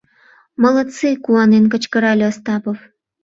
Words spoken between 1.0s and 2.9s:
куанен кычкырале Остапов.